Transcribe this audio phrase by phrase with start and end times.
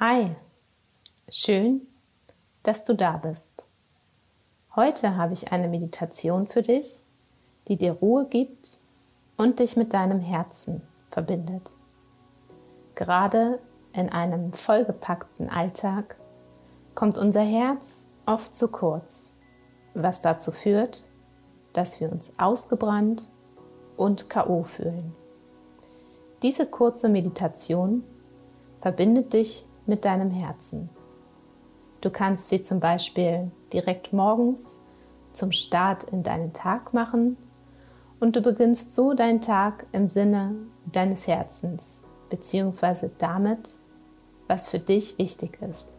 [0.00, 0.30] Hi,
[1.28, 1.88] schön,
[2.62, 3.66] dass du da bist.
[4.76, 7.00] Heute habe ich eine Meditation für dich,
[7.66, 8.78] die dir Ruhe gibt
[9.36, 11.72] und dich mit deinem Herzen verbindet.
[12.94, 13.58] Gerade
[13.92, 16.14] in einem vollgepackten Alltag
[16.94, 19.34] kommt unser Herz oft zu kurz,
[19.94, 21.08] was dazu führt,
[21.72, 23.32] dass wir uns ausgebrannt
[23.96, 25.16] und KO fühlen.
[26.42, 28.04] Diese kurze Meditation
[28.80, 30.88] verbindet dich mit deinem Herzen.
[32.00, 34.82] Du kannst sie zum Beispiel direkt morgens
[35.32, 37.36] zum Start in deinen Tag machen
[38.20, 40.54] und du beginnst so deinen Tag im Sinne
[40.86, 43.70] deines Herzens beziehungsweise damit,
[44.46, 45.98] was für dich wichtig ist.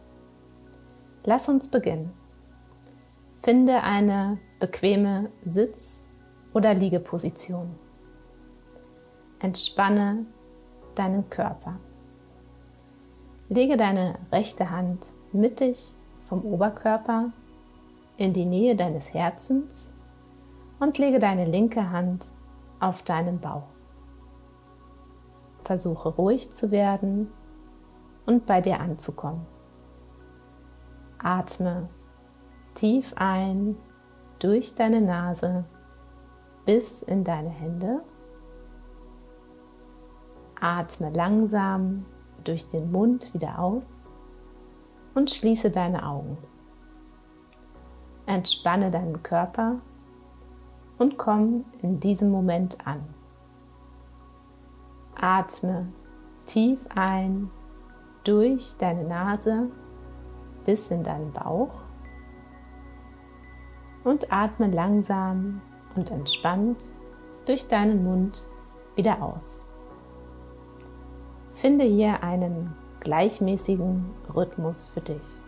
[1.24, 2.12] Lass uns beginnen.
[3.42, 6.08] Finde eine bequeme Sitz-
[6.52, 7.74] oder Liegeposition.
[9.38, 10.26] Entspanne
[10.94, 11.78] deinen Körper.
[13.52, 17.32] Lege deine rechte Hand mittig vom Oberkörper
[18.16, 19.92] in die Nähe deines Herzens
[20.78, 22.26] und lege deine linke Hand
[22.78, 23.66] auf deinen Bauch.
[25.64, 27.32] Versuche ruhig zu werden
[28.24, 29.44] und bei dir anzukommen.
[31.18, 31.88] Atme
[32.74, 33.76] tief ein
[34.38, 35.64] durch deine Nase
[36.66, 38.00] bis in deine Hände.
[40.60, 42.06] Atme langsam
[42.44, 44.10] durch den Mund wieder aus
[45.14, 46.38] und schließe deine Augen.
[48.26, 49.76] Entspanne deinen Körper
[50.98, 53.02] und komm in diesem Moment an.
[55.14, 55.88] Atme
[56.46, 57.50] tief ein
[58.24, 59.70] durch deine Nase
[60.64, 61.82] bis in deinen Bauch
[64.04, 65.60] und atme langsam
[65.96, 66.82] und entspannt
[67.46, 68.44] durch deinen Mund
[68.94, 69.69] wieder aus.
[71.52, 75.40] Finde hier einen gleichmäßigen Rhythmus für dich.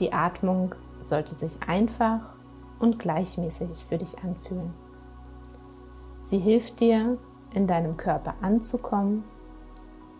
[0.00, 0.74] Die Atmung
[1.04, 2.20] sollte sich einfach
[2.78, 4.72] und gleichmäßig für dich anfühlen.
[6.22, 7.18] Sie hilft dir,
[7.52, 9.24] in deinem Körper anzukommen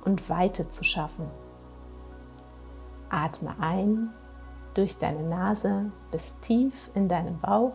[0.04, 1.26] und Weite zu schaffen.
[3.10, 4.10] Atme ein
[4.74, 7.74] durch deine Nase bis tief in deinen Bauch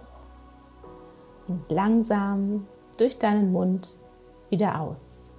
[1.47, 2.67] und langsam
[2.97, 3.97] durch deinen Mund
[4.49, 5.33] wieder aus.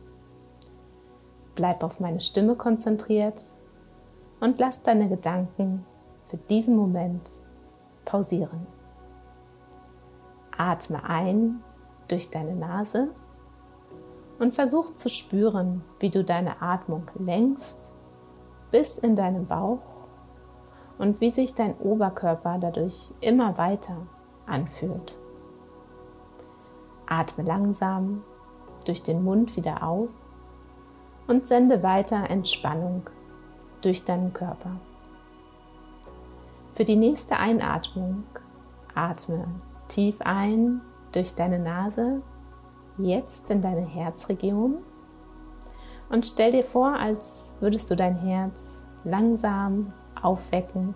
[1.54, 3.42] Bleib auf meine Stimme konzentriert
[4.40, 5.84] und lass deine Gedanken
[6.28, 7.28] für diesen Moment
[8.04, 8.66] pausieren.
[10.56, 11.62] Atme ein
[12.08, 13.08] durch deine Nase
[14.38, 17.78] und versuch zu spüren, wie du deine Atmung lenkst
[18.70, 19.80] bis in deinen Bauch
[20.98, 24.06] und wie sich dein Oberkörper dadurch immer weiter
[24.46, 25.16] anfühlt.
[27.06, 28.22] Atme langsam
[28.86, 30.39] durch den Mund wieder aus
[31.30, 33.08] und sende weiter Entspannung
[33.82, 34.72] durch deinen Körper.
[36.74, 38.24] Für die nächste Einatmung
[38.96, 39.44] atme
[39.86, 40.80] tief ein
[41.12, 42.20] durch deine Nase,
[42.98, 44.78] jetzt in deine Herzregion
[46.08, 50.94] und stell dir vor, als würdest du dein Herz langsam aufwecken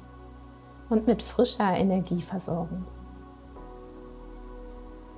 [0.90, 2.84] und mit frischer Energie versorgen.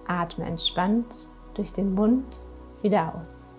[0.07, 2.37] Atme entspannt durch den Mund
[2.83, 3.57] wieder aus.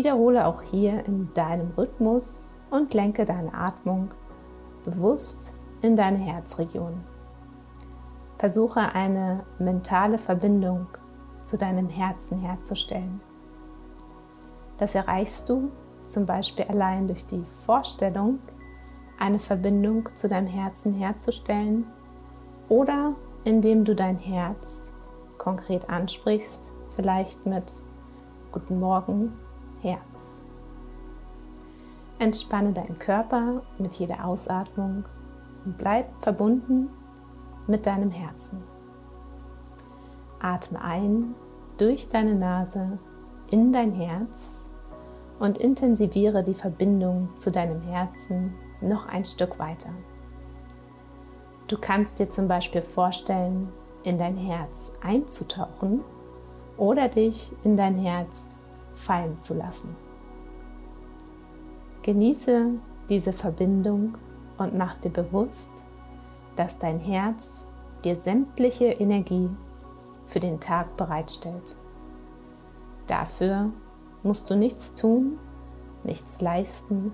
[0.00, 4.08] Wiederhole auch hier in deinem Rhythmus und lenke deine Atmung
[4.86, 7.04] bewusst in deine Herzregion.
[8.38, 10.86] Versuche eine mentale Verbindung
[11.44, 13.20] zu deinem Herzen herzustellen.
[14.78, 15.70] Das erreichst du
[16.06, 18.38] zum Beispiel allein durch die Vorstellung,
[19.18, 21.84] eine Verbindung zu deinem Herzen herzustellen
[22.70, 24.94] oder indem du dein Herz
[25.36, 27.70] konkret ansprichst, vielleicht mit
[28.50, 29.34] Guten Morgen
[29.82, 30.44] Herz.
[32.18, 35.04] Entspanne deinen Körper mit jeder Ausatmung
[35.64, 36.90] und bleib verbunden
[37.66, 38.62] mit deinem Herzen.
[40.40, 41.34] Atme ein
[41.78, 42.98] durch deine Nase
[43.50, 44.66] in dein Herz
[45.38, 49.90] und intensiviere die Verbindung zu deinem Herzen noch ein Stück weiter.
[51.68, 53.68] Du kannst dir zum Beispiel vorstellen,
[54.02, 56.00] in dein Herz einzutauchen
[56.76, 58.59] oder dich in dein Herz
[59.00, 59.96] fallen zu lassen.
[62.02, 62.66] Genieße
[63.08, 64.16] diese Verbindung
[64.58, 65.86] und mach dir bewusst,
[66.56, 67.66] dass dein Herz
[68.04, 69.48] dir sämtliche Energie
[70.26, 71.76] für den Tag bereitstellt.
[73.06, 73.70] Dafür
[74.22, 75.38] musst du nichts tun,
[76.04, 77.12] nichts leisten,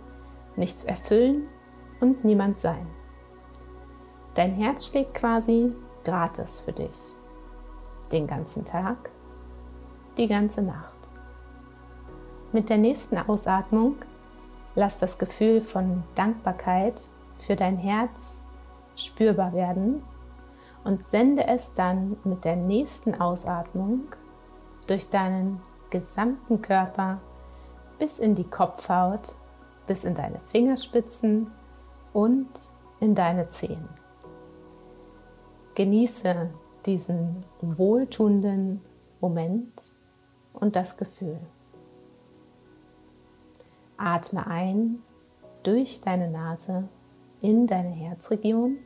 [0.57, 1.47] nichts erfüllen
[2.01, 2.87] und niemand sein.
[4.35, 5.73] Dein Herz schlägt quasi
[6.05, 7.15] gratis für dich.
[8.13, 9.11] Den ganzen Tag,
[10.19, 10.96] die ganze Nacht.
[12.57, 13.97] Mit der nächsten Ausatmung
[14.75, 17.03] Lass das Gefühl von Dankbarkeit
[17.37, 18.41] für dein Herz
[18.95, 20.03] spürbar werden
[20.83, 24.05] und sende es dann mit der nächsten Ausatmung
[24.87, 25.61] durch deinen
[25.91, 27.21] gesamten Körper
[27.99, 29.35] bis in die Kopfhaut,
[29.87, 31.51] bis in deine Fingerspitzen
[32.15, 32.49] und
[33.01, 33.87] in deine Zehen.
[35.75, 36.49] Genieße
[36.87, 38.81] diesen wohltuenden
[39.21, 39.75] Moment
[40.55, 41.39] und das Gefühl.
[43.97, 45.03] Atme ein
[45.63, 46.89] durch deine Nase
[47.41, 48.79] in deine Herzregion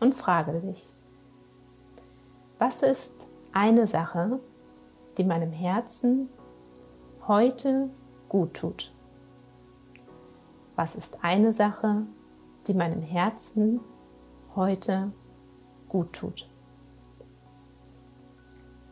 [0.00, 0.82] und frage dich,
[2.58, 4.40] was ist eine Sache,
[5.18, 6.28] die meinem Herzen
[7.26, 7.90] heute
[8.28, 8.92] gut tut?
[10.76, 12.02] Was ist eine Sache,
[12.66, 13.80] die meinem Herzen
[14.56, 15.12] heute
[15.88, 16.48] gut tut?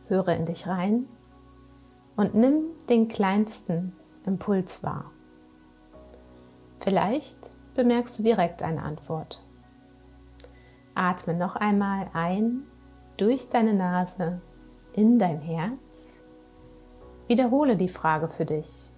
[0.07, 1.07] Höre in dich rein
[2.15, 3.93] und nimm den kleinsten
[4.25, 5.11] Impuls wahr.
[6.79, 9.41] Vielleicht bemerkst du direkt eine Antwort.
[10.95, 12.63] Atme noch einmal ein
[13.17, 14.41] durch deine Nase
[14.93, 16.21] in dein Herz.
[17.27, 18.89] Wiederhole die Frage für dich.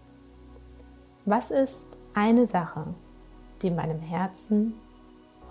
[1.25, 2.94] Was ist eine Sache,
[3.62, 4.74] die meinem Herzen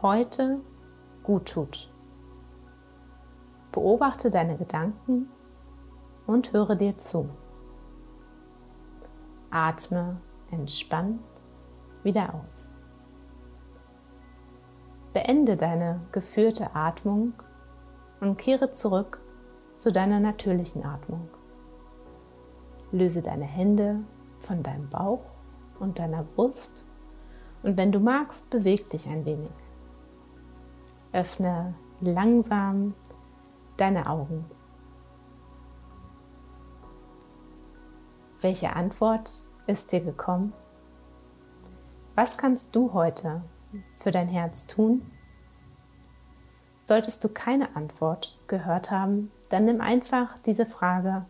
[0.02, 0.60] heute
[1.22, 1.90] gut tut?
[3.72, 5.28] Beobachte deine Gedanken
[6.26, 7.28] und höre dir zu.
[9.54, 10.16] Atme
[10.50, 11.20] entspannt
[12.02, 12.80] wieder aus.
[15.12, 17.34] Beende deine geführte Atmung
[18.20, 19.20] und kehre zurück
[19.76, 21.28] zu deiner natürlichen Atmung.
[22.90, 24.00] Löse deine Hände
[24.40, 25.22] von deinem Bauch
[25.78, 26.84] und deiner Brust
[27.62, 29.50] und wenn du magst, beweg dich ein wenig.
[31.12, 32.94] Öffne langsam
[33.76, 34.44] deine Augen.
[38.44, 39.30] Welche Antwort
[39.66, 40.52] ist dir gekommen?
[42.14, 43.40] Was kannst du heute
[43.96, 45.10] für dein Herz tun?
[46.84, 51.24] Solltest du keine Antwort gehört haben, dann nimm einfach diese Frage,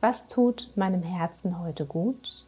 [0.00, 2.46] was tut meinem Herzen heute gut,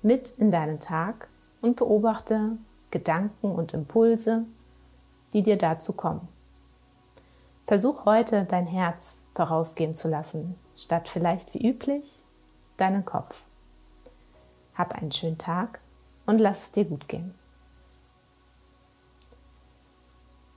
[0.00, 1.28] mit in deinen Tag
[1.60, 2.56] und beobachte
[2.90, 4.46] Gedanken und Impulse,
[5.34, 6.26] die dir dazu kommen.
[7.66, 12.21] Versuch heute dein Herz vorausgehen zu lassen, statt vielleicht wie üblich
[12.82, 13.42] deinen Kopf.
[14.74, 15.78] Hab einen schönen Tag
[16.26, 17.32] und lass es dir gut gehen.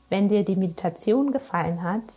[0.09, 2.11] Wenn dir die Meditation gefallen hat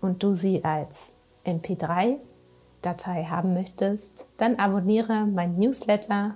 [0.00, 1.14] und du sie als
[1.46, 6.34] MP3-Datei haben möchtest, dann abonniere mein Newsletter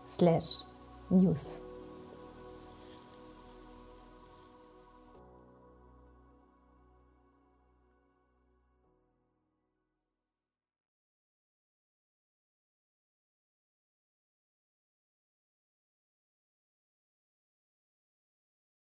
[0.07, 0.63] slash
[1.09, 1.63] news.